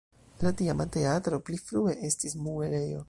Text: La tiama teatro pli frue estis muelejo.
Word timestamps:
La 0.45 0.51
tiama 0.61 0.87
teatro 0.95 1.39
pli 1.51 1.61
frue 1.67 1.95
estis 2.11 2.37
muelejo. 2.47 2.99